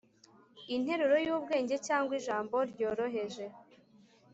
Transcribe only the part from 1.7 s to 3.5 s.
cyangwa ijambo ryoroheje